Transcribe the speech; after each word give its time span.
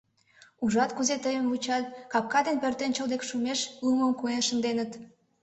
Ужат, 0.63 0.91
кузе 0.97 1.15
тыйым 1.25 1.45
вучат, 1.51 1.85
капка 2.11 2.39
деч 2.45 2.55
пӧртӧнчыл 2.61 3.07
дек 3.13 3.21
шумеш 3.29 3.59
лумым 3.85 4.11
куэнат 4.19 4.45
шынденыт. 4.47 4.91